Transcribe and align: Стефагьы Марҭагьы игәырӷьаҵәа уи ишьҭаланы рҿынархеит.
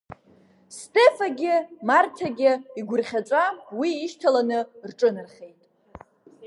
Стефагьы 0.77 1.55
Марҭагьы 1.87 2.51
игәырӷьаҵәа 2.79 3.43
уи 3.79 3.89
ишьҭаланы 4.05 4.59
рҿынархеит. 4.89 5.61